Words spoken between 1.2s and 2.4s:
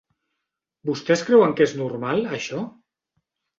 creuen que és normal,